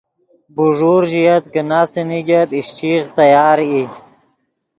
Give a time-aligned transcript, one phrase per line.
[0.55, 3.83] بوݱور ژئیت کہ ناسے نیگت اشچیغ تیار ای